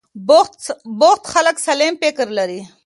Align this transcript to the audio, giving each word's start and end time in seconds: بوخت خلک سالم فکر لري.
بوخت 0.99 1.23
خلک 1.33 1.57
سالم 1.65 1.93
فکر 2.01 2.27
لري. 2.37 2.61